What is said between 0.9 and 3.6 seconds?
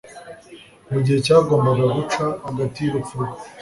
Mu gihe cyagombaga guca hagati y'urupfu rwe